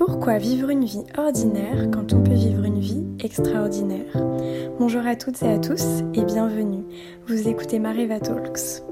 Pourquoi 0.00 0.38
vivre 0.38 0.70
une 0.70 0.86
vie 0.86 1.04
ordinaire 1.18 1.90
quand 1.92 2.14
on 2.14 2.22
peut 2.22 2.32
vivre 2.32 2.64
une 2.64 2.80
vie 2.80 3.04
extraordinaire 3.22 4.16
Bonjour 4.78 5.06
à 5.06 5.14
toutes 5.14 5.42
et 5.42 5.48
à 5.48 5.58
tous 5.58 5.82
et 6.14 6.24
bienvenue. 6.24 6.84
Vous 7.26 7.48
écoutez 7.48 7.78
Mariva 7.78 8.18
Talks. 8.18 8.82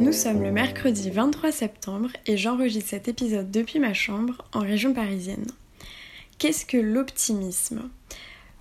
Nous 0.00 0.12
sommes 0.12 0.42
le 0.42 0.50
mercredi 0.50 1.10
23 1.10 1.52
septembre 1.52 2.08
et 2.26 2.36
j'enregistre 2.36 2.90
cet 2.90 3.06
épisode 3.06 3.52
depuis 3.52 3.78
ma 3.78 3.94
chambre 3.94 4.44
en 4.52 4.58
région 4.58 4.92
parisienne. 4.92 5.46
Qu'est-ce 6.38 6.66
que 6.66 6.76
l'optimisme? 6.76 7.88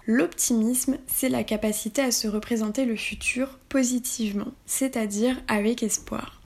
L'optimisme, 0.06 1.00
c'est 1.08 1.30
la 1.30 1.44
capacité 1.44 2.04
à 2.04 2.12
se 2.12 2.28
représenter 2.28 2.86
le 2.86 2.96
futur 2.96 3.58
positivement, 3.70 4.52
c'est-à-dire 4.68 5.36
avec 5.48 5.82
espoir. 5.82 6.40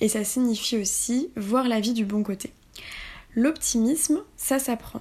Et 0.00 0.08
ça 0.08 0.24
signifie 0.24 0.78
aussi 0.78 1.28
voir 1.36 1.68
la 1.68 1.80
vie 1.80 1.92
du 1.92 2.06
bon 2.06 2.22
côté. 2.22 2.50
L'optimisme, 3.38 4.18
ça 4.36 4.58
s'apprend. 4.58 5.00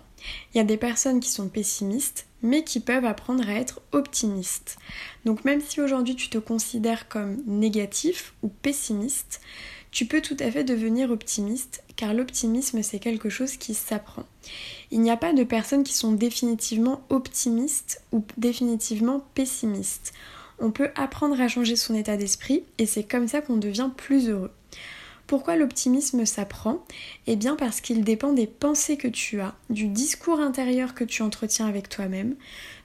Il 0.53 0.59
y 0.59 0.61
a 0.61 0.63
des 0.63 0.77
personnes 0.77 1.19
qui 1.19 1.31
sont 1.31 1.47
pessimistes, 1.47 2.27
mais 2.43 2.63
qui 2.63 2.79
peuvent 2.79 3.03
apprendre 3.03 3.49
à 3.49 3.53
être 3.53 3.81
optimistes. 3.93 4.77
Donc 5.25 5.43
même 5.43 5.59
si 5.59 5.81
aujourd'hui 5.81 6.15
tu 6.15 6.29
te 6.29 6.37
considères 6.37 7.07
comme 7.07 7.37
négatif 7.47 8.35
ou 8.43 8.49
pessimiste, 8.49 9.41
tu 9.89 10.05
peux 10.05 10.21
tout 10.21 10.37
à 10.39 10.51
fait 10.51 10.63
devenir 10.63 11.09
optimiste, 11.09 11.83
car 11.95 12.13
l'optimisme 12.13 12.83
c'est 12.83 12.99
quelque 12.99 13.29
chose 13.29 13.57
qui 13.57 13.73
s'apprend. 13.73 14.27
Il 14.91 15.01
n'y 15.01 15.09
a 15.09 15.17
pas 15.17 15.33
de 15.33 15.43
personnes 15.43 15.83
qui 15.83 15.95
sont 15.95 16.11
définitivement 16.11 17.01
optimistes 17.09 18.03
ou 18.11 18.23
définitivement 18.37 19.25
pessimistes. 19.33 20.13
On 20.59 20.69
peut 20.69 20.91
apprendre 20.93 21.41
à 21.41 21.47
changer 21.47 21.75
son 21.75 21.95
état 21.95 22.17
d'esprit 22.17 22.65
et 22.77 22.85
c'est 22.85 23.03
comme 23.03 23.27
ça 23.27 23.41
qu'on 23.41 23.57
devient 23.57 23.89
plus 23.97 24.29
heureux. 24.29 24.51
Pourquoi 25.27 25.57
l'optimisme 25.57 26.25
s'apprend? 26.25 26.85
Eh 27.27 27.35
bien 27.35 27.57
parce 27.57 27.81
qu'il 27.81 28.05
dépend 28.05 28.31
des 28.31 28.47
pensées 28.47 28.95
que 28.95 29.09
tu 29.09 29.41
as, 29.41 29.55
du 29.69 29.89
discours 29.89 30.39
intérieur 30.39 30.95
que 30.95 31.03
tu 31.03 31.21
entretiens 31.21 31.67
avec 31.67 31.89
toi-même, 31.89 32.35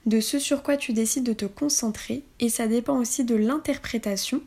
de 0.06 0.18
ce 0.18 0.40
sur 0.40 0.64
quoi 0.64 0.76
tu 0.76 0.92
décides 0.92 1.22
de 1.22 1.32
te 1.32 1.44
concentrer, 1.44 2.24
et 2.40 2.48
ça 2.48 2.66
dépend 2.66 2.98
aussi 2.98 3.22
de 3.22 3.36
l'interprétation 3.36 4.42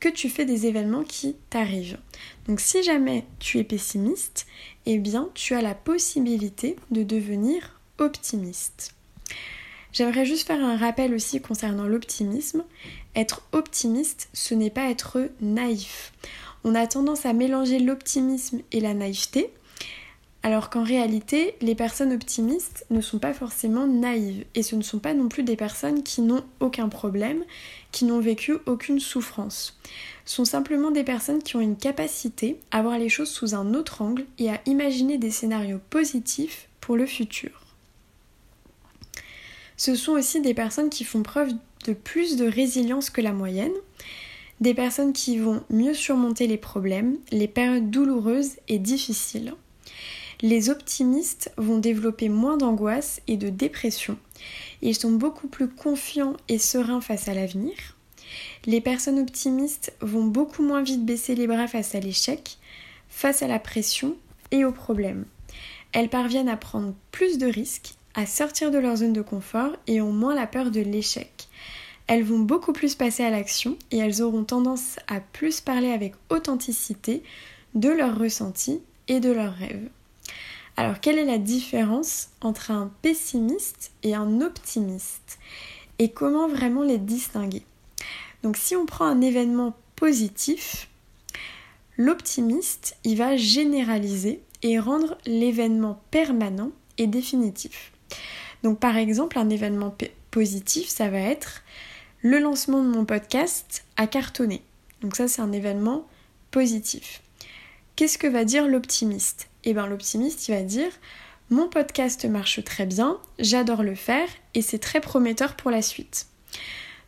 que 0.00 0.08
tu 0.08 0.30
fais 0.30 0.46
des 0.46 0.66
événements 0.66 1.04
qui 1.04 1.36
t'arrivent. 1.50 1.98
Donc 2.48 2.60
si 2.60 2.82
jamais 2.82 3.26
tu 3.38 3.58
es 3.58 3.64
pessimiste, 3.64 4.46
eh 4.86 4.98
bien 4.98 5.28
tu 5.34 5.54
as 5.54 5.60
la 5.62 5.74
possibilité 5.74 6.76
de 6.90 7.02
devenir 7.02 7.78
optimiste. 7.98 8.94
J'aimerais 9.92 10.24
juste 10.26 10.46
faire 10.46 10.64
un 10.64 10.76
rappel 10.76 11.14
aussi 11.14 11.40
concernant 11.40 11.86
l'optimisme. 11.86 12.64
Être 13.14 13.42
optimiste, 13.52 14.28
ce 14.32 14.54
n'est 14.54 14.70
pas 14.70 14.90
être 14.90 15.30
naïf 15.40 16.12
on 16.64 16.74
a 16.74 16.86
tendance 16.86 17.26
à 17.26 17.32
mélanger 17.32 17.78
l'optimisme 17.78 18.60
et 18.72 18.80
la 18.80 18.94
naïveté, 18.94 19.50
alors 20.42 20.68
qu'en 20.68 20.84
réalité, 20.84 21.54
les 21.62 21.74
personnes 21.74 22.12
optimistes 22.12 22.84
ne 22.90 23.00
sont 23.00 23.18
pas 23.18 23.32
forcément 23.32 23.86
naïves 23.86 24.44
et 24.54 24.62
ce 24.62 24.76
ne 24.76 24.82
sont 24.82 24.98
pas 24.98 25.14
non 25.14 25.28
plus 25.28 25.42
des 25.42 25.56
personnes 25.56 26.02
qui 26.02 26.20
n'ont 26.20 26.44
aucun 26.60 26.90
problème, 26.90 27.44
qui 27.92 28.04
n'ont 28.04 28.20
vécu 28.20 28.56
aucune 28.66 29.00
souffrance. 29.00 29.78
Ce 30.26 30.36
sont 30.36 30.44
simplement 30.44 30.90
des 30.90 31.02
personnes 31.02 31.42
qui 31.42 31.56
ont 31.56 31.62
une 31.62 31.78
capacité 31.78 32.58
à 32.70 32.82
voir 32.82 32.98
les 32.98 33.08
choses 33.08 33.30
sous 33.30 33.54
un 33.54 33.72
autre 33.72 34.02
angle 34.02 34.26
et 34.38 34.50
à 34.50 34.60
imaginer 34.66 35.16
des 35.16 35.30
scénarios 35.30 35.80
positifs 35.88 36.68
pour 36.82 36.96
le 36.96 37.06
futur. 37.06 37.62
Ce 39.78 39.94
sont 39.94 40.12
aussi 40.12 40.42
des 40.42 40.54
personnes 40.54 40.90
qui 40.90 41.04
font 41.04 41.22
preuve 41.22 41.52
de 41.86 41.94
plus 41.94 42.36
de 42.36 42.46
résilience 42.46 43.08
que 43.08 43.22
la 43.22 43.32
moyenne, 43.32 43.72
des 44.60 44.74
personnes 44.74 45.12
qui 45.12 45.38
vont 45.38 45.62
mieux 45.70 45.94
surmonter 45.94 46.46
les 46.46 46.56
problèmes, 46.56 47.18
les 47.30 47.48
périodes 47.48 47.90
douloureuses 47.90 48.52
et 48.68 48.78
difficiles. 48.78 49.54
Les 50.40 50.70
optimistes 50.70 51.52
vont 51.56 51.78
développer 51.78 52.28
moins 52.28 52.56
d'angoisse 52.56 53.20
et 53.28 53.36
de 53.36 53.48
dépression. 53.48 54.18
Ils 54.82 54.94
sont 54.94 55.12
beaucoup 55.12 55.48
plus 55.48 55.68
confiants 55.68 56.36
et 56.48 56.58
sereins 56.58 57.00
face 57.00 57.28
à 57.28 57.34
l'avenir. 57.34 57.74
Les 58.66 58.80
personnes 58.80 59.18
optimistes 59.18 59.92
vont 60.00 60.24
beaucoup 60.24 60.62
moins 60.62 60.82
vite 60.82 61.04
baisser 61.04 61.34
les 61.34 61.46
bras 61.46 61.68
face 61.68 61.94
à 61.94 62.00
l'échec, 62.00 62.58
face 63.08 63.42
à 63.42 63.46
la 63.46 63.58
pression 63.58 64.16
et 64.50 64.64
aux 64.64 64.72
problèmes. 64.72 65.24
Elles 65.92 66.08
parviennent 66.08 66.48
à 66.48 66.56
prendre 66.56 66.94
plus 67.12 67.38
de 67.38 67.46
risques, 67.46 67.94
à 68.14 68.26
sortir 68.26 68.70
de 68.70 68.78
leur 68.78 68.96
zone 68.96 69.12
de 69.12 69.22
confort 69.22 69.76
et 69.86 70.00
ont 70.00 70.12
moins 70.12 70.34
la 70.34 70.46
peur 70.46 70.70
de 70.70 70.80
l'échec 70.80 71.43
elles 72.06 72.24
vont 72.24 72.40
beaucoup 72.40 72.72
plus 72.72 72.94
passer 72.94 73.24
à 73.24 73.30
l'action 73.30 73.78
et 73.90 73.98
elles 73.98 74.22
auront 74.22 74.44
tendance 74.44 74.96
à 75.08 75.20
plus 75.20 75.60
parler 75.60 75.90
avec 75.90 76.14
authenticité 76.28 77.22
de 77.74 77.88
leurs 77.88 78.18
ressentis 78.18 78.80
et 79.08 79.20
de 79.20 79.30
leurs 79.30 79.54
rêves. 79.54 79.88
Alors 80.76 81.00
quelle 81.00 81.18
est 81.18 81.24
la 81.24 81.38
différence 81.38 82.28
entre 82.40 82.70
un 82.70 82.90
pessimiste 83.02 83.92
et 84.02 84.14
un 84.14 84.40
optimiste 84.40 85.38
et 85.98 86.10
comment 86.10 86.48
vraiment 86.48 86.82
les 86.82 86.98
distinguer? 86.98 87.62
Donc 88.42 88.56
si 88.56 88.76
on 88.76 88.84
prend 88.84 89.06
un 89.06 89.20
événement 89.20 89.74
positif, 89.96 90.88
l'optimiste, 91.96 92.96
il 93.04 93.16
va 93.16 93.36
généraliser 93.36 94.40
et 94.62 94.78
rendre 94.78 95.16
l'événement 95.26 96.02
permanent 96.10 96.70
et 96.98 97.06
définitif. 97.06 97.92
Donc 98.62 98.80
par 98.80 98.96
exemple, 98.96 99.38
un 99.38 99.48
événement 99.48 99.94
positif, 100.30 100.88
ça 100.88 101.08
va 101.08 101.20
être 101.20 101.62
le 102.24 102.38
lancement 102.38 102.82
de 102.82 102.88
mon 102.88 103.04
podcast 103.04 103.84
a 103.98 104.06
cartonné. 104.06 104.62
Donc 105.02 105.14
ça 105.14 105.28
c'est 105.28 105.42
un 105.42 105.52
événement 105.52 106.08
positif. 106.50 107.20
Qu'est-ce 107.96 108.16
que 108.16 108.26
va 108.26 108.46
dire 108.46 108.66
l'optimiste? 108.66 109.50
Eh 109.64 109.74
bien 109.74 109.86
l'optimiste 109.86 110.48
il 110.48 110.54
va 110.54 110.62
dire 110.62 110.90
mon 111.50 111.68
podcast 111.68 112.24
marche 112.24 112.64
très 112.64 112.86
bien, 112.86 113.18
j'adore 113.38 113.82
le 113.82 113.94
faire 113.94 114.26
et 114.54 114.62
c'est 114.62 114.78
très 114.78 115.02
prometteur 115.02 115.54
pour 115.54 115.70
la 115.70 115.82
suite. 115.82 116.26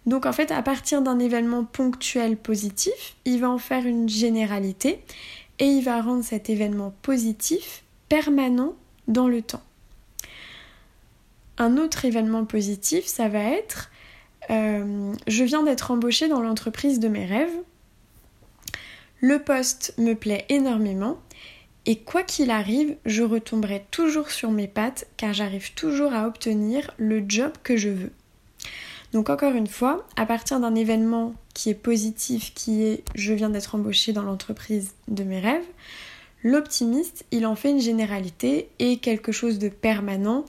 Donc 0.05 0.27
en 0.27 0.35
fait 0.35 0.51
à 0.51 0.61
partir 0.61 1.01
d'un 1.01 1.19
événement 1.19 1.65
ponctuel 1.65 2.37
positif, 2.37 3.17
il 3.25 3.41
va 3.41 3.49
en 3.49 3.59
faire 3.59 3.87
une 3.87 4.11
généralité 4.11 5.01
et 5.59 5.65
il 5.65 5.83
va 5.83 6.03
rendre 6.03 6.25
cet 6.25 6.51
événement 6.51 6.95
positif 7.01 7.85
permanent 8.11 8.75
dans 9.09 9.29
le 9.29 9.41
temps. 9.41 9.63
Un 11.57 11.79
autre 11.79 12.05
événement 12.05 12.45
positif, 12.45 13.07
ça 13.07 13.29
va 13.29 13.43
être 13.43 13.91
euh, 14.51 15.13
je 15.27 15.45
viens 15.45 15.63
d'être 15.63 15.91
embauchée 15.91 16.29
dans 16.29 16.41
l'entreprise 16.41 17.01
de 17.01 17.09
mes 17.09 17.27
rêves. 17.27 17.57
Le 19.21 19.39
poste 19.39 19.95
me 19.99 20.15
plaît 20.15 20.45
énormément 20.49 21.19
et 21.87 22.01
quoi 22.01 22.25
qu'il 22.25 22.51
arrive, 22.51 22.97
je 23.07 23.23
retomberai 23.23 23.85
toujours 23.93 24.31
sur 24.31 24.51
mes 24.51 24.67
pattes 24.67 25.07
car 25.17 25.33
j'arrive 25.33 25.73
toujours 25.75 26.13
à 26.13 26.27
obtenir 26.27 26.91
le 26.99 27.25
job 27.27 27.53
que 27.63 27.77
je 27.77 27.89
veux. 27.89 28.11
Donc 29.13 29.31
encore 29.31 29.55
une 29.55 29.69
fois, 29.69 30.05
à 30.17 30.27
partir 30.27 30.59
d'un 30.59 30.75
événement 30.75 31.35
qui 31.55 31.71
est 31.71 31.75
positif, 31.75 32.53
qui 32.55 32.83
est 32.83 33.05
je 33.15 33.33
viens 33.33 33.51
d'être 33.51 33.77
embauchée 33.77 34.13
dans 34.13 34.23
l'entreprise 34.23 34.95
de 35.07 35.23
mes 35.23 35.39
rêves, 35.39 35.65
l'optimiste, 36.43 37.25
il 37.31 37.47
en 37.47 37.55
fait 37.55 37.71
une 37.71 37.81
généralité 37.81 38.69
et 38.81 38.99
quelque 38.99 39.31
chose 39.31 39.61
de 39.61 39.69
permanent 39.69 40.45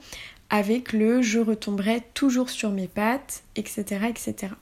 avec 0.50 0.92
le 0.92 1.22
je 1.22 1.38
retomberai 1.38 2.02
toujours 2.14 2.50
sur 2.50 2.70
mes 2.70 2.88
pattes, 2.88 3.42
etc. 3.56 4.06
etc. 4.08 4.52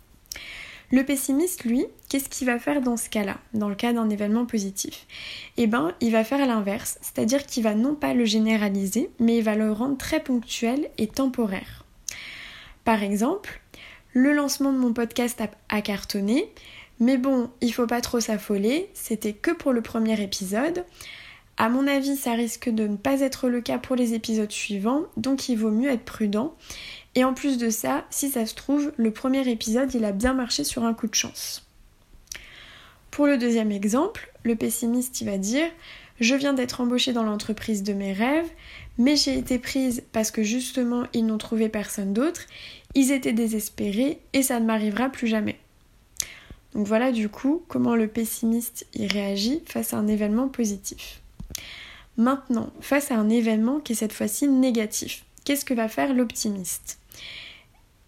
Le 0.92 1.04
pessimiste, 1.04 1.64
lui, 1.64 1.84
qu'est-ce 2.08 2.28
qu'il 2.28 2.46
va 2.46 2.60
faire 2.60 2.80
dans 2.80 2.96
ce 2.96 3.10
cas-là, 3.10 3.38
dans 3.54 3.68
le 3.68 3.74
cas 3.74 3.92
d'un 3.92 4.08
événement 4.08 4.46
positif? 4.46 5.06
Eh 5.56 5.66
bien, 5.66 5.92
il 6.00 6.12
va 6.12 6.22
faire 6.22 6.46
l'inverse, 6.46 6.98
c'est-à-dire 7.02 7.44
qu'il 7.44 7.64
va 7.64 7.74
non 7.74 7.96
pas 7.96 8.14
le 8.14 8.24
généraliser, 8.24 9.10
mais 9.18 9.38
il 9.38 9.42
va 9.42 9.56
le 9.56 9.72
rendre 9.72 9.96
très 9.96 10.22
ponctuel 10.22 10.88
et 10.96 11.08
temporaire. 11.08 11.84
Par 12.84 13.02
exemple, 13.02 13.60
le 14.12 14.32
lancement 14.32 14.72
de 14.72 14.78
mon 14.78 14.92
podcast 14.92 15.42
a, 15.68 15.82
cartonné, 15.82 16.48
mais 17.00 17.18
bon, 17.18 17.50
il 17.60 17.74
faut 17.74 17.88
pas 17.88 18.00
trop 18.00 18.20
s'affoler, 18.20 18.88
c'était 18.94 19.32
que 19.32 19.50
pour 19.50 19.72
le 19.72 19.82
premier 19.82 20.22
épisode. 20.22 20.84
À 21.58 21.70
mon 21.70 21.86
avis, 21.86 22.16
ça 22.16 22.32
risque 22.32 22.68
de 22.68 22.86
ne 22.86 22.96
pas 22.96 23.20
être 23.20 23.48
le 23.48 23.62
cas 23.62 23.78
pour 23.78 23.96
les 23.96 24.12
épisodes 24.12 24.52
suivants, 24.52 25.04
donc 25.16 25.48
il 25.48 25.56
vaut 25.56 25.70
mieux 25.70 25.90
être 25.90 26.04
prudent. 26.04 26.54
Et 27.14 27.24
en 27.24 27.32
plus 27.32 27.56
de 27.56 27.70
ça, 27.70 28.04
si 28.10 28.28
ça 28.28 28.44
se 28.44 28.54
trouve, 28.54 28.92
le 28.96 29.10
premier 29.10 29.48
épisode, 29.48 29.94
il 29.94 30.04
a 30.04 30.12
bien 30.12 30.34
marché 30.34 30.64
sur 30.64 30.84
un 30.84 30.92
coup 30.92 31.06
de 31.06 31.14
chance. 31.14 31.66
Pour 33.10 33.26
le 33.26 33.38
deuxième 33.38 33.72
exemple, 33.72 34.30
le 34.44 34.54
pessimiste, 34.54 35.22
il 35.22 35.24
va 35.24 35.38
dire 35.38 35.66
Je 36.20 36.34
viens 36.34 36.52
d'être 36.52 36.82
embauché 36.82 37.14
dans 37.14 37.22
l'entreprise 37.22 37.82
de 37.82 37.94
mes 37.94 38.12
rêves, 38.12 38.50
mais 38.98 39.16
j'ai 39.16 39.38
été 39.38 39.58
prise 39.58 40.02
parce 40.12 40.30
que 40.30 40.42
justement, 40.42 41.04
ils 41.14 41.24
n'ont 41.24 41.38
trouvé 41.38 41.70
personne 41.70 42.12
d'autre, 42.12 42.42
ils 42.94 43.12
étaient 43.12 43.32
désespérés 43.32 44.20
et 44.34 44.42
ça 44.42 44.60
ne 44.60 44.66
m'arrivera 44.66 45.08
plus 45.08 45.26
jamais. 45.26 45.58
Donc 46.74 46.86
voilà 46.86 47.12
du 47.12 47.30
coup 47.30 47.62
comment 47.68 47.96
le 47.96 48.08
pessimiste 48.08 48.86
y 48.94 49.06
réagit 49.06 49.62
face 49.64 49.94
à 49.94 49.96
un 49.96 50.06
événement 50.06 50.48
positif. 50.48 51.22
Maintenant, 52.16 52.70
face 52.80 53.10
à 53.10 53.16
un 53.16 53.28
événement 53.28 53.80
qui 53.80 53.92
est 53.92 53.96
cette 53.96 54.12
fois-ci 54.12 54.48
négatif, 54.48 55.24
qu'est-ce 55.44 55.64
que 55.64 55.74
va 55.74 55.88
faire 55.88 56.14
l'optimiste? 56.14 56.98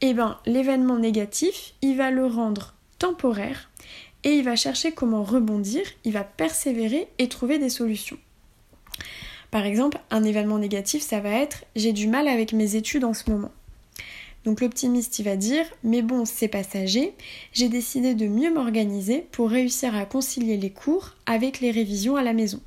Eh 0.00 0.14
bien, 0.14 0.38
l'événement 0.46 0.99
négatif, 0.99 1.75
il 1.82 1.96
va 1.96 2.11
le 2.11 2.26
rendre 2.26 2.75
temporaire 2.99 3.69
et 4.25 4.31
il 4.31 4.44
va 4.44 4.56
chercher 4.56 4.93
comment 4.93 5.23
rebondir, 5.23 5.82
il 6.05 6.12
va 6.12 6.25
persévérer 6.25 7.08
et 7.19 7.29
trouver 7.29 7.58
des 7.58 7.69
solutions. 7.69 8.19
Par 9.50 9.64
exemple, 9.64 9.99
un 10.11 10.25
événement 10.25 10.58
négatif, 10.58 11.02
ça 11.02 11.20
va 11.20 11.31
être 11.31 11.64
j'ai 11.75 11.93
du 11.93 12.06
mal 12.06 12.29
avec 12.29 12.52
mes 12.52 12.76
études 12.76 13.05
en 13.05 13.14
ce 13.14 13.31
moment. 13.31 13.52
Donc 14.44 14.61
l'optimiste, 14.61 15.19
il 15.19 15.25
va 15.25 15.37
dire 15.37 15.64
mais 15.82 16.02
bon, 16.02 16.25
c'est 16.25 16.49
passager, 16.49 17.14
j'ai 17.52 17.69
décidé 17.69 18.14
de 18.14 18.26
mieux 18.26 18.52
m'organiser 18.52 19.26
pour 19.32 19.50
réussir 19.50 19.94
à 19.94 20.05
concilier 20.05 20.56
les 20.56 20.70
cours 20.70 21.14
avec 21.26 21.61
les 21.61 21.70
révisions 21.70 22.17
à 22.17 22.23
la 22.23 22.32
maison. 22.32 22.61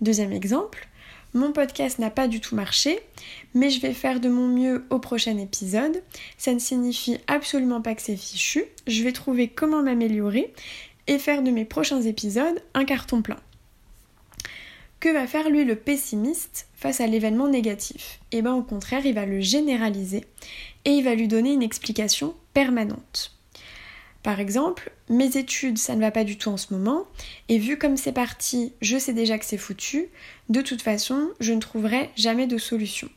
Deuxième 0.00 0.32
exemple, 0.32 0.86
mon 1.34 1.52
podcast 1.52 1.98
n'a 1.98 2.10
pas 2.10 2.28
du 2.28 2.40
tout 2.40 2.54
marché, 2.54 3.00
mais 3.52 3.68
je 3.68 3.80
vais 3.80 3.92
faire 3.92 4.20
de 4.20 4.28
mon 4.28 4.46
mieux 4.46 4.84
au 4.90 5.00
prochain 5.00 5.36
épisode. 5.38 6.02
Ça 6.36 6.54
ne 6.54 6.60
signifie 6.60 7.18
absolument 7.26 7.82
pas 7.82 7.94
que 7.96 8.02
c'est 8.02 8.16
fichu. 8.16 8.64
Je 8.86 9.02
vais 9.02 9.12
trouver 9.12 9.48
comment 9.48 9.82
m'améliorer 9.82 10.52
et 11.08 11.18
faire 11.18 11.42
de 11.42 11.50
mes 11.50 11.64
prochains 11.64 12.02
épisodes 12.02 12.62
un 12.74 12.84
carton 12.84 13.22
plein. 13.22 13.40
Que 15.00 15.12
va 15.12 15.26
faire 15.26 15.50
lui 15.50 15.64
le 15.64 15.76
pessimiste 15.76 16.68
face 16.74 17.00
à 17.00 17.06
l'événement 17.06 17.48
négatif? 17.48 18.20
Eh 18.30 18.40
bien 18.40 18.54
au 18.54 18.62
contraire, 18.62 19.04
il 19.04 19.14
va 19.14 19.26
le 19.26 19.40
généraliser 19.40 20.24
et 20.84 20.90
il 20.90 21.04
va 21.04 21.14
lui 21.14 21.28
donner 21.28 21.52
une 21.52 21.62
explication 21.62 22.34
permanente. 22.54 23.37
Par 24.22 24.40
exemple, 24.40 24.92
mes 25.08 25.36
études, 25.36 25.78
ça 25.78 25.94
ne 25.94 26.00
va 26.00 26.10
pas 26.10 26.24
du 26.24 26.36
tout 26.36 26.50
en 26.50 26.56
ce 26.56 26.74
moment, 26.74 27.06
et 27.48 27.58
vu 27.58 27.78
comme 27.78 27.96
c'est 27.96 28.12
parti, 28.12 28.72
je 28.80 28.98
sais 28.98 29.12
déjà 29.12 29.38
que 29.38 29.44
c'est 29.44 29.56
foutu, 29.56 30.08
de 30.48 30.60
toute 30.60 30.82
façon, 30.82 31.30
je 31.40 31.52
ne 31.52 31.60
trouverai 31.60 32.10
jamais 32.16 32.46
de 32.46 32.58
solution. 32.58 33.08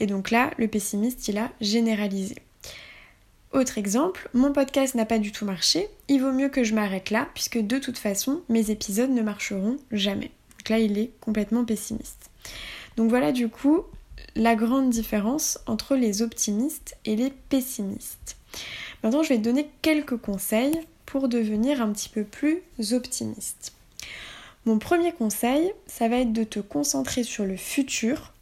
Et 0.00 0.06
donc 0.06 0.30
là, 0.30 0.50
le 0.58 0.68
pessimiste, 0.68 1.28
il 1.28 1.38
a 1.38 1.50
généralisé. 1.60 2.36
Autre 3.52 3.78
exemple, 3.78 4.28
mon 4.32 4.52
podcast 4.52 4.94
n'a 4.94 5.04
pas 5.04 5.18
du 5.18 5.32
tout 5.32 5.44
marché, 5.44 5.88
il 6.08 6.20
vaut 6.22 6.32
mieux 6.32 6.48
que 6.48 6.64
je 6.64 6.74
m'arrête 6.74 7.10
là, 7.10 7.28
puisque 7.34 7.58
de 7.58 7.78
toute 7.78 7.98
façon, 7.98 8.42
mes 8.48 8.70
épisodes 8.70 9.10
ne 9.10 9.22
marcheront 9.22 9.76
jamais. 9.90 10.30
Donc 10.58 10.68
là, 10.68 10.78
il 10.78 10.98
est 10.98 11.10
complètement 11.20 11.64
pessimiste. 11.64 12.30
Donc 12.96 13.08
voilà 13.10 13.32
du 13.32 13.48
coup 13.48 13.82
la 14.34 14.54
grande 14.54 14.90
différence 14.90 15.58
entre 15.66 15.94
les 15.94 16.22
optimistes 16.22 16.96
et 17.04 17.16
les 17.16 17.30
pessimistes. 17.48 18.36
Maintenant, 19.02 19.22
je 19.22 19.30
vais 19.30 19.38
te 19.38 19.42
donner 19.42 19.68
quelques 19.82 20.16
conseils 20.16 20.80
pour 21.06 21.28
devenir 21.28 21.82
un 21.82 21.92
petit 21.92 22.08
peu 22.08 22.24
plus 22.24 22.62
optimiste. 22.92 23.72
Mon 24.64 24.78
premier 24.78 25.12
conseil, 25.12 25.72
ça 25.86 26.08
va 26.08 26.18
être 26.18 26.32
de 26.32 26.44
te 26.44 26.60
concentrer 26.60 27.24
sur 27.24 27.44
le 27.44 27.56
futur 27.56 28.32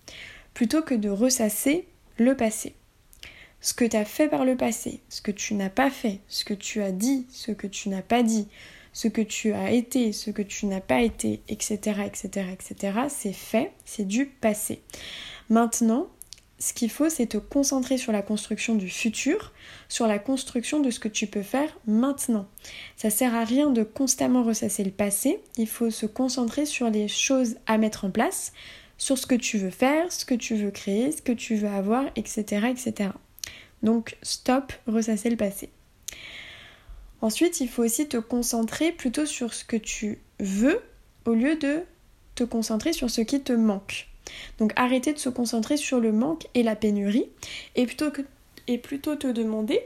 plutôt 0.53 0.83
que 0.83 0.95
de 0.95 1.09
ressasser 1.09 1.87
le 2.19 2.37
passé. 2.37 2.75
Ce 3.63 3.75
que 3.75 3.85
tu 3.85 3.97
as 3.97 4.05
fait 4.05 4.29
par 4.29 4.45
le 4.45 4.57
passé, 4.57 5.01
ce 5.09 5.23
que 5.23 5.31
tu 5.31 5.55
n'as 5.55 5.71
pas 5.71 5.91
fait, 5.91 6.21
ce 6.29 6.45
que 6.45 6.55
tu 6.55 6.83
as 6.83 6.93
dit, 6.93 7.27
ce 7.31 7.53
que 7.53 7.67
tu 7.67 7.89
n'as 7.89 8.03
pas 8.03 8.23
dit, 8.23 8.49
ce 8.93 9.09
que 9.09 9.21
tu 9.21 9.53
as 9.53 9.71
été, 9.71 10.13
ce 10.13 10.31
que 10.31 10.43
tu 10.43 10.67
n'as 10.67 10.81
pas 10.81 11.01
été, 11.03 11.41
etc., 11.49 12.03
etc., 12.05 12.47
etc., 12.53 12.99
c'est 13.09 13.33
fait, 13.33 13.73
c'est 13.85 14.07
du 14.07 14.27
passé. 14.27 14.83
Maintenant, 15.49 16.09
ce 16.61 16.75
qu'il 16.75 16.91
faut, 16.91 17.09
c'est 17.09 17.27
te 17.27 17.39
concentrer 17.39 17.97
sur 17.97 18.13
la 18.13 18.21
construction 18.21 18.75
du 18.75 18.91
futur, 18.91 19.53
sur 19.89 20.07
la 20.07 20.19
construction 20.19 20.81
de 20.81 20.91
ce 20.91 21.01
que 21.01 21.09
tu 21.09 21.27
peux 21.27 21.43
faire 21.43 21.71
maintenant. 21.87 22.47
Ça 22.97 23.09
sert 23.09 23.35
à 23.35 23.45
rien 23.45 23.71
de 23.71 23.83
constamment 23.83 24.43
ressasser 24.43 24.85
le 24.85 24.91
passé, 24.91 25.41
il 25.57 25.67
faut 25.67 25.91
se 25.91 26.05
concentrer 26.05 26.67
sur 26.67 26.91
les 26.91 27.09
choses 27.09 27.57
à 27.67 27.79
mettre 27.79 28.05
en 28.05 28.11
place, 28.11 28.53
sur 28.99 29.17
ce 29.17 29.27
que 29.27 29.35
tu 29.35 29.57
veux 29.57 29.71
faire, 29.71 30.13
ce 30.13 30.27
que 30.27 30.35
tu 30.35 30.55
veux 30.55 30.71
créer, 30.71 31.11
ce 31.13 31.23
que 31.23 31.33
tu 31.33 31.57
veux 31.57 31.69
avoir, 31.69 32.05
etc. 32.15 32.67
etc. 32.69 33.11
Donc 33.83 34.19
stop, 34.23 34.75
ressasser 34.87 35.31
le 35.31 35.37
passé. 35.37 35.71
Ensuite, 37.23 37.61
il 37.61 37.69
faut 37.69 37.85
aussi 37.85 38.07
te 38.07 38.19
concentrer 38.19 38.93
plutôt 38.93 39.25
sur 39.25 39.55
ce 39.55 39.65
que 39.65 39.77
tu 39.77 40.19
veux 40.39 40.83
au 41.25 41.33
lieu 41.33 41.57
de 41.57 41.85
te 42.35 42.45
concentrer 42.45 42.93
sur 42.93 43.09
ce 43.09 43.23
qui 43.23 43.41
te 43.41 43.55
manque. 43.55 44.10
Donc 44.59 44.73
arrêter 44.77 45.13
de 45.13 45.19
se 45.19 45.29
concentrer 45.29 45.77
sur 45.77 46.01
le 46.01 46.13
manque 46.13 46.47
et 46.55 46.63
la 46.63 46.77
pénurie 46.77 47.27
et 47.77 47.87
plutôt, 47.87 48.11
que, 48.11 48.23
et 48.67 48.79
plutôt 48.79 49.17
te 49.17 49.27
demander 49.27 49.81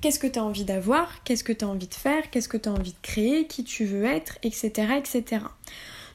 qu'est-ce 0.00 0.18
que 0.18 0.26
tu 0.26 0.38
as 0.38 0.44
envie 0.44 0.64
d'avoir, 0.64 1.22
qu'est-ce 1.24 1.44
que 1.44 1.52
tu 1.52 1.64
as 1.64 1.68
envie 1.68 1.88
de 1.88 1.94
faire, 1.94 2.30
qu'est-ce 2.30 2.48
que 2.48 2.56
tu 2.56 2.68
as 2.68 2.72
envie 2.72 2.92
de 2.92 2.98
créer, 3.02 3.46
qui 3.46 3.64
tu 3.64 3.84
veux 3.84 4.04
être, 4.04 4.38
etc. 4.42 4.94
etc. 4.98 5.44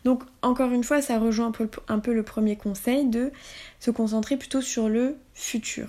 Donc 0.06 0.24
encore 0.41 0.71
une 0.71 0.83
fois, 0.83 1.01
ça 1.01 1.19
rejoint 1.19 1.47
un 1.47 1.51
peu, 1.51 1.69
un 1.88 2.00
peu 2.00 2.13
le 2.13 2.24
premier 2.24 2.56
conseil 2.56 3.06
de 3.06 3.31
se 3.80 3.92
concentrer 3.92 4.38
plutôt 4.38 4.62
sur 4.62 4.89
le 4.89 5.18
futur. 5.33 5.88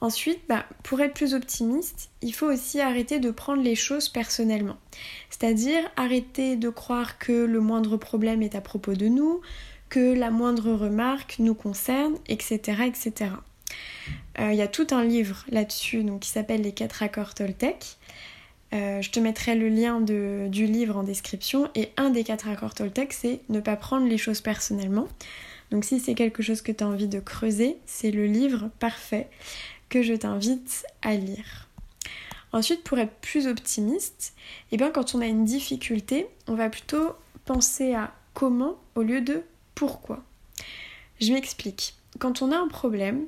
Ensuite, 0.00 0.40
bah, 0.48 0.66
pour 0.82 1.00
être 1.00 1.14
plus 1.14 1.32
optimiste, 1.32 2.10
il 2.20 2.34
faut 2.34 2.46
aussi 2.46 2.78
arrêter 2.78 3.20
de 3.20 3.30
prendre 3.30 3.62
les 3.62 3.74
choses 3.74 4.10
personnellement. 4.10 4.76
C'est-à-dire 5.30 5.82
arrêter 5.96 6.56
de 6.56 6.68
croire 6.68 7.18
que 7.18 7.32
le 7.32 7.60
moindre 7.60 7.96
problème 7.96 8.42
est 8.42 8.54
à 8.54 8.60
propos 8.60 8.92
de 8.92 9.06
nous, 9.06 9.40
que 9.94 10.12
la 10.12 10.32
moindre 10.32 10.72
remarque 10.72 11.36
nous 11.38 11.54
concerne, 11.54 12.16
etc. 12.26 12.82
etc. 12.84 13.30
Euh, 14.40 14.50
il 14.50 14.56
y 14.56 14.60
a 14.60 14.66
tout 14.66 14.88
un 14.90 15.04
livre 15.04 15.44
là-dessus 15.50 16.04
qui 16.20 16.30
s'appelle 16.30 16.62
Les 16.62 16.72
quatre 16.72 17.04
accords 17.04 17.32
Toltec. 17.32 17.96
Euh, 18.72 19.00
je 19.00 19.10
te 19.12 19.20
mettrai 19.20 19.54
le 19.54 19.68
lien 19.68 20.00
du 20.00 20.66
livre 20.66 20.96
en 20.96 21.04
description 21.04 21.70
et 21.76 21.90
un 21.96 22.10
des 22.10 22.24
quatre 22.24 22.48
accords 22.48 22.74
Toltec 22.74 23.12
c'est 23.12 23.38
ne 23.50 23.60
pas 23.60 23.76
prendre 23.76 24.08
les 24.08 24.18
choses 24.18 24.40
personnellement. 24.40 25.06
Donc 25.70 25.84
si 25.84 26.00
c'est 26.00 26.16
quelque 26.16 26.42
chose 26.42 26.60
que 26.60 26.72
tu 26.72 26.82
as 26.82 26.88
envie 26.88 27.06
de 27.06 27.20
creuser, 27.20 27.76
c'est 27.86 28.10
le 28.10 28.26
livre 28.26 28.70
parfait 28.80 29.28
que 29.90 30.02
je 30.02 30.14
t'invite 30.14 30.86
à 31.02 31.14
lire. 31.14 31.68
Ensuite, 32.52 32.82
pour 32.82 32.98
être 32.98 33.14
plus 33.20 33.46
optimiste, 33.46 34.34
eh 34.72 34.76
bien, 34.76 34.90
quand 34.90 35.14
on 35.14 35.20
a 35.20 35.26
une 35.26 35.44
difficulté, 35.44 36.26
on 36.48 36.56
va 36.56 36.68
plutôt 36.68 37.12
penser 37.44 37.94
à 37.94 38.12
comment 38.32 38.76
au 38.96 39.02
lieu 39.02 39.20
de 39.20 39.44
pourquoi. 39.74 40.22
Je 41.20 41.32
m'explique. 41.32 41.94
Quand 42.18 42.42
on 42.42 42.52
a 42.52 42.58
un 42.58 42.68
problème, 42.68 43.26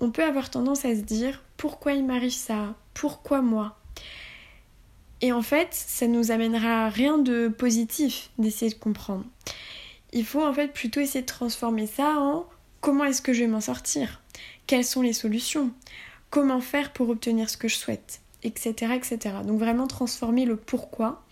on 0.00 0.10
peut 0.10 0.24
avoir 0.24 0.50
tendance 0.50 0.84
à 0.84 0.94
se 0.94 1.00
dire 1.00 1.42
pourquoi 1.56 1.92
il 1.92 2.04
m'arrive 2.04 2.32
ça 2.32 2.74
Pourquoi 2.94 3.40
moi 3.40 3.78
Et 5.20 5.32
en 5.32 5.42
fait, 5.42 5.68
ça 5.70 6.06
nous 6.06 6.30
amènera 6.30 6.88
rien 6.88 7.18
de 7.18 7.48
positif 7.48 8.30
d'essayer 8.38 8.70
de 8.70 8.78
comprendre. 8.78 9.24
Il 10.12 10.24
faut 10.24 10.44
en 10.44 10.52
fait 10.52 10.68
plutôt 10.68 11.00
essayer 11.00 11.22
de 11.22 11.26
transformer 11.26 11.86
ça 11.86 12.18
en 12.18 12.46
comment 12.80 13.04
est-ce 13.04 13.22
que 13.22 13.32
je 13.32 13.40
vais 13.40 13.46
m'en 13.46 13.60
sortir? 13.60 14.20
Quelles 14.66 14.84
sont 14.84 15.02
les 15.02 15.12
solutions, 15.12 15.70
comment 16.30 16.60
faire 16.60 16.92
pour 16.92 17.08
obtenir 17.08 17.48
ce 17.48 17.56
que 17.56 17.68
je 17.68 17.76
souhaite, 17.76 18.20
etc. 18.42 18.94
etc. 18.94 19.18
Donc 19.46 19.58
vraiment 19.58 19.86
transformer 19.86 20.44
le 20.44 20.56
pourquoi 20.56 21.24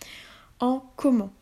en 0.61 0.85
comment. 0.97 1.33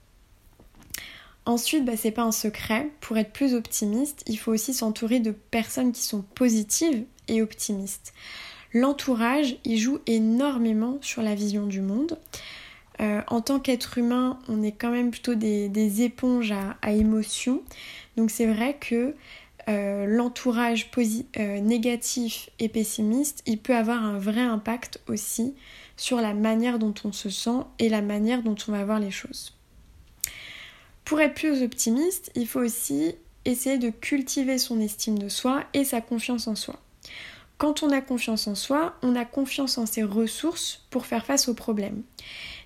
Ensuite, 1.48 1.86
bah, 1.86 1.96
c'est 1.96 2.10
pas 2.10 2.24
un 2.24 2.30
secret, 2.30 2.90
pour 3.00 3.16
être 3.16 3.32
plus 3.32 3.54
optimiste, 3.54 4.22
il 4.26 4.38
faut 4.38 4.52
aussi 4.52 4.74
s'entourer 4.74 5.18
de 5.18 5.30
personnes 5.30 5.92
qui 5.92 6.02
sont 6.02 6.20
positives 6.20 7.06
et 7.26 7.40
optimistes. 7.40 8.12
L'entourage, 8.74 9.56
il 9.64 9.78
joue 9.78 9.98
énormément 10.06 10.98
sur 11.00 11.22
la 11.22 11.34
vision 11.34 11.66
du 11.66 11.80
monde. 11.80 12.18
Euh, 13.00 13.22
en 13.28 13.40
tant 13.40 13.60
qu'être 13.60 13.96
humain, 13.96 14.38
on 14.48 14.62
est 14.62 14.72
quand 14.72 14.90
même 14.90 15.10
plutôt 15.10 15.36
des, 15.36 16.02
éponges 16.02 16.52
à, 16.82 16.92
émotions. 16.92 17.62
Donc 18.18 18.30
c'est 18.30 18.46
vrai 18.46 18.76
que 18.78 19.14
euh, 19.70 20.04
l'entourage 20.04 20.90
euh, 20.98 21.60
négatif 21.60 22.50
et 22.58 22.68
pessimiste, 22.68 23.42
il 23.46 23.56
peut 23.56 23.74
avoir 23.74 24.04
un 24.04 24.18
vrai 24.18 24.42
impact 24.42 25.00
aussi 25.08 25.54
sur 25.96 26.20
la 26.20 26.34
manière 26.34 26.78
dont 26.78 26.94
on 27.04 27.12
se 27.12 27.30
sent 27.30 27.62
et 27.78 27.88
la 27.88 28.02
manière 28.02 28.42
dont 28.42 28.56
on 28.68 28.72
va 28.72 28.84
voir 28.84 29.00
les 29.00 29.10
choses. 29.10 29.57
Pour 31.08 31.22
être 31.22 31.32
plus 31.32 31.62
optimiste, 31.62 32.30
il 32.34 32.46
faut 32.46 32.60
aussi 32.60 33.14
essayer 33.46 33.78
de 33.78 33.88
cultiver 33.88 34.58
son 34.58 34.78
estime 34.78 35.18
de 35.18 35.30
soi 35.30 35.64
et 35.72 35.84
sa 35.84 36.02
confiance 36.02 36.48
en 36.48 36.54
soi. 36.54 36.78
Quand 37.56 37.82
on 37.82 37.90
a 37.92 38.02
confiance 38.02 38.46
en 38.46 38.54
soi, 38.54 38.94
on 39.00 39.16
a 39.16 39.24
confiance 39.24 39.78
en 39.78 39.86
ses 39.86 40.02
ressources 40.02 40.84
pour 40.90 41.06
faire 41.06 41.24
face 41.24 41.48
aux 41.48 41.54
problèmes. 41.54 42.02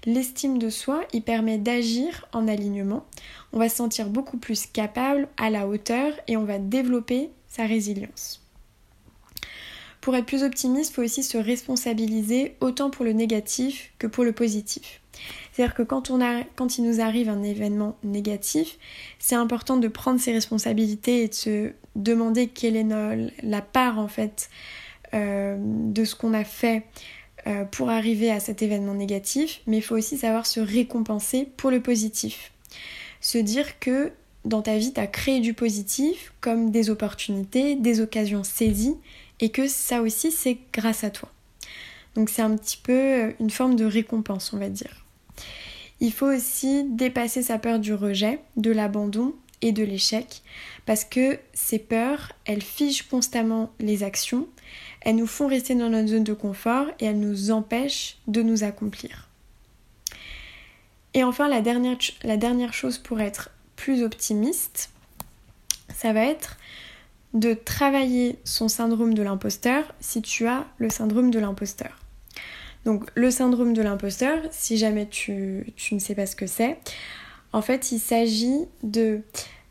L'estime 0.06 0.58
de 0.58 0.70
soi, 0.70 1.04
il 1.12 1.22
permet 1.22 1.56
d'agir 1.56 2.26
en 2.32 2.48
alignement. 2.48 3.06
On 3.52 3.60
va 3.60 3.68
se 3.68 3.76
sentir 3.76 4.08
beaucoup 4.08 4.38
plus 4.38 4.66
capable, 4.66 5.28
à 5.36 5.48
la 5.48 5.68
hauteur 5.68 6.12
et 6.26 6.36
on 6.36 6.44
va 6.44 6.58
développer 6.58 7.30
sa 7.46 7.64
résilience. 7.64 8.42
Pour 10.00 10.16
être 10.16 10.26
plus 10.26 10.42
optimiste, 10.42 10.90
il 10.90 10.94
faut 10.94 11.04
aussi 11.04 11.22
se 11.22 11.38
responsabiliser 11.38 12.56
autant 12.60 12.90
pour 12.90 13.04
le 13.04 13.12
négatif 13.12 13.92
que 14.00 14.08
pour 14.08 14.24
le 14.24 14.32
positif. 14.32 15.01
C'est-à-dire 15.52 15.74
que 15.74 15.82
quand, 15.82 16.10
on 16.10 16.20
a, 16.22 16.42
quand 16.56 16.78
il 16.78 16.84
nous 16.84 17.00
arrive 17.00 17.28
un 17.28 17.42
événement 17.42 17.96
négatif, 18.02 18.78
c'est 19.18 19.34
important 19.34 19.76
de 19.76 19.88
prendre 19.88 20.18
ses 20.18 20.32
responsabilités 20.32 21.24
et 21.24 21.28
de 21.28 21.34
se 21.34 21.72
demander 21.94 22.48
quelle 22.48 22.76
est 22.76 22.86
la 23.42 23.60
part 23.60 23.98
en 23.98 24.08
fait 24.08 24.48
euh, 25.14 25.56
de 25.60 26.04
ce 26.04 26.14
qu'on 26.14 26.32
a 26.32 26.44
fait 26.44 26.84
euh, 27.46 27.64
pour 27.64 27.90
arriver 27.90 28.30
à 28.30 28.40
cet 28.40 28.62
événement 28.62 28.94
négatif, 28.94 29.60
mais 29.66 29.78
il 29.78 29.82
faut 29.82 29.96
aussi 29.96 30.16
savoir 30.16 30.46
se 30.46 30.60
récompenser 30.60 31.46
pour 31.56 31.70
le 31.70 31.82
positif. 31.82 32.52
Se 33.20 33.36
dire 33.36 33.78
que 33.78 34.12
dans 34.46 34.62
ta 34.62 34.78
vie, 34.78 34.92
tu 34.92 35.00
as 35.00 35.06
créé 35.06 35.40
du 35.40 35.52
positif 35.52 36.32
comme 36.40 36.70
des 36.70 36.88
opportunités, 36.88 37.76
des 37.76 38.00
occasions 38.00 38.42
saisies, 38.42 38.96
et 39.40 39.50
que 39.50 39.68
ça 39.68 40.02
aussi, 40.02 40.32
c'est 40.32 40.58
grâce 40.72 41.04
à 41.04 41.10
toi. 41.10 41.28
Donc 42.14 42.30
c'est 42.30 42.42
un 42.42 42.56
petit 42.56 42.78
peu 42.82 42.92
euh, 42.92 43.32
une 43.40 43.50
forme 43.50 43.76
de 43.76 43.84
récompense, 43.84 44.52
on 44.52 44.58
va 44.58 44.68
dire. 44.68 45.01
Il 46.02 46.12
faut 46.12 46.26
aussi 46.26 46.82
dépasser 46.82 47.42
sa 47.42 47.60
peur 47.60 47.78
du 47.78 47.94
rejet, 47.94 48.40
de 48.56 48.72
l'abandon 48.72 49.36
et 49.60 49.70
de 49.70 49.84
l'échec 49.84 50.42
parce 50.84 51.04
que 51.04 51.38
ces 51.54 51.78
peurs, 51.78 52.32
elles 52.44 52.60
figent 52.60 53.04
constamment 53.08 53.70
les 53.78 54.02
actions, 54.02 54.48
elles 55.02 55.14
nous 55.14 55.28
font 55.28 55.46
rester 55.46 55.76
dans 55.76 55.90
notre 55.90 56.08
zone 56.08 56.24
de 56.24 56.32
confort 56.32 56.86
et 56.98 57.04
elles 57.04 57.20
nous 57.20 57.52
empêchent 57.52 58.16
de 58.26 58.42
nous 58.42 58.64
accomplir. 58.64 59.28
Et 61.14 61.22
enfin, 61.22 61.48
la 61.48 61.60
dernière, 61.60 61.98
la 62.24 62.36
dernière 62.36 62.74
chose 62.74 62.98
pour 62.98 63.20
être 63.20 63.50
plus 63.76 64.02
optimiste, 64.02 64.90
ça 65.94 66.12
va 66.12 66.24
être 66.24 66.56
de 67.32 67.54
travailler 67.54 68.40
son 68.42 68.66
syndrome 68.66 69.14
de 69.14 69.22
l'imposteur 69.22 69.84
si 70.00 70.20
tu 70.20 70.48
as 70.48 70.66
le 70.78 70.90
syndrome 70.90 71.30
de 71.30 71.38
l'imposteur. 71.38 72.01
Donc 72.84 73.04
le 73.14 73.30
syndrome 73.30 73.74
de 73.74 73.82
l'imposteur, 73.82 74.38
si 74.50 74.76
jamais 74.76 75.06
tu, 75.06 75.72
ne 75.92 75.98
sais 75.98 76.14
pas 76.14 76.26
ce 76.26 76.36
que 76.36 76.46
c'est, 76.46 76.78
en 77.52 77.62
fait 77.62 77.92
il 77.92 77.98
s'agit 77.98 78.66
de... 78.82 79.20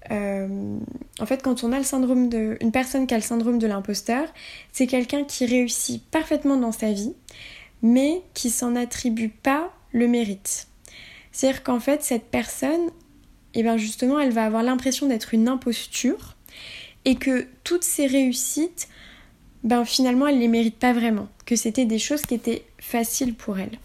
Euh, 0.09 0.77
en 1.19 1.25
fait 1.25 1.43
quand 1.43 1.63
on 1.63 1.71
a 1.71 1.77
le 1.77 1.83
syndrome 1.83 2.29
de... 2.29 2.57
Une 2.61 2.71
personne 2.71 3.07
qui 3.07 3.13
a 3.13 3.17
le 3.17 3.23
syndrome 3.23 3.59
de 3.59 3.67
l'imposteur, 3.67 4.27
c'est 4.71 4.87
quelqu'un 4.87 5.23
qui 5.23 5.45
réussit 5.45 6.03
parfaitement 6.09 6.57
dans 6.57 6.71
sa 6.71 6.91
vie, 6.91 7.13
mais 7.81 8.21
qui 8.33 8.49
s'en 8.49 8.75
attribue 8.75 9.29
pas 9.29 9.71
le 9.91 10.07
mérite. 10.07 10.67
C'est-à-dire 11.31 11.63
qu'en 11.63 11.79
fait 11.79 12.03
cette 12.03 12.25
personne, 12.25 12.87
et 13.53 13.59
eh 13.59 13.63
bien 13.63 13.75
justement 13.75 14.19
elle 14.19 14.31
va 14.31 14.45
avoir 14.45 14.63
l'impression 14.63 15.07
d'être 15.07 15.33
une 15.33 15.49
imposture 15.49 16.37
et 17.03 17.15
que 17.15 17.47
toutes 17.63 17.83
ses 17.83 18.07
réussites, 18.07 18.87
ben 19.63 19.85
finalement 19.85 20.27
elle 20.27 20.39
les 20.39 20.47
mérite 20.47 20.77
pas 20.77 20.93
vraiment, 20.93 21.27
que 21.45 21.55
c'était 21.55 21.85
des 21.85 21.99
choses 21.99 22.21
qui 22.21 22.33
étaient 22.33 22.63
faciles 22.91 23.33
pour 23.33 23.57
elle. 23.57 23.79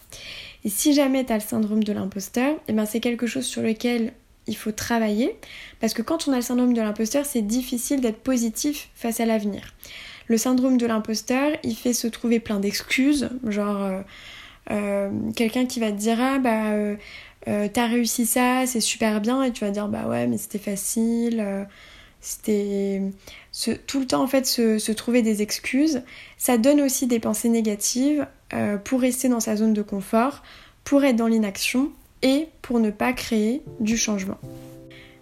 Et 0.64 0.68
si 0.68 0.92
jamais 0.92 1.24
tu 1.24 1.32
as 1.32 1.36
le 1.36 1.42
syndrome 1.42 1.84
de 1.84 1.92
l'imposteur, 1.92 2.56
eh 2.66 2.72
ben 2.72 2.86
c'est 2.86 3.00
quelque 3.00 3.26
chose 3.26 3.46
sur 3.46 3.62
lequel 3.62 4.12
il 4.48 4.56
faut 4.56 4.72
travailler 4.72 5.36
parce 5.80 5.94
que 5.94 6.02
quand 6.02 6.28
on 6.28 6.32
a 6.32 6.36
le 6.36 6.42
syndrome 6.42 6.72
de 6.72 6.80
l'imposteur, 6.80 7.24
c'est 7.24 7.42
difficile 7.42 8.00
d'être 8.00 8.18
positif 8.18 8.90
face 8.94 9.20
à 9.20 9.26
l'avenir. 9.26 9.74
Le 10.28 10.36
syndrome 10.36 10.76
de 10.76 10.86
l'imposteur, 10.86 11.52
il 11.62 11.76
fait 11.76 11.92
se 11.92 12.08
trouver 12.08 12.40
plein 12.40 12.58
d'excuses, 12.58 13.28
genre 13.46 13.82
euh, 13.82 14.00
euh, 14.72 15.10
quelqu'un 15.36 15.66
qui 15.66 15.78
va 15.78 15.92
te 15.92 15.96
dire 15.96 16.18
ah 16.20 16.38
bah 16.40 16.72
euh, 16.72 16.96
t'as 17.46 17.86
réussi 17.86 18.26
ça, 18.26 18.66
c'est 18.66 18.80
super 18.80 19.20
bien 19.20 19.44
et 19.44 19.52
tu 19.52 19.64
vas 19.64 19.70
dire 19.70 19.86
bah 19.86 20.08
ouais 20.08 20.26
mais 20.26 20.36
c'était 20.36 20.58
facile 20.58 21.66
c'était 22.20 23.02
tout 23.86 24.00
le 24.00 24.06
temps 24.06 24.22
en 24.22 24.26
fait 24.26 24.46
se, 24.46 24.92
trouver 24.92 25.22
des 25.22 25.42
excuses. 25.42 26.02
Ça 26.36 26.58
donne 26.58 26.80
aussi 26.80 27.06
des 27.06 27.20
pensées 27.20 27.48
négatives 27.48 28.26
euh, 28.52 28.76
pour 28.76 29.00
rester 29.00 29.28
dans 29.28 29.40
sa 29.40 29.56
zone 29.56 29.72
de 29.72 29.82
confort, 29.82 30.42
pour 30.84 31.04
être 31.04 31.16
dans 31.16 31.26
l'inaction 31.26 31.90
et 32.22 32.48
pour 32.62 32.80
ne 32.80 32.90
pas 32.90 33.12
créer 33.12 33.62
du 33.80 33.96
changement. 33.96 34.38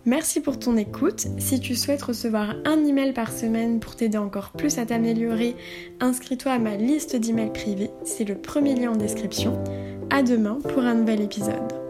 Merci 0.06 0.40
pour 0.40 0.58
ton 0.58 0.76
écoute. 0.76 1.26
Si 1.38 1.60
tu 1.60 1.74
souhaites 1.74 2.02
recevoir 2.02 2.54
un 2.66 2.84
email 2.84 3.14
par 3.14 3.32
semaine 3.32 3.80
pour 3.80 3.96
t'aider 3.96 4.18
encore 4.18 4.50
plus 4.50 4.78
à 4.78 4.84
t'améliorer, 4.84 5.56
inscris-toi 6.00 6.52
à 6.52 6.58
ma 6.58 6.76
liste 6.76 7.16
d'emails 7.16 7.52
privés. 7.52 7.90
C'est 8.04 8.24
le 8.24 8.34
premier 8.34 8.74
lien 8.74 8.92
en 8.92 8.96
description. 8.96 9.62
À 10.10 10.22
demain 10.22 10.58
pour 10.68 10.82
un 10.82 10.94
nouvel 10.94 11.22
épisode. 11.22 11.83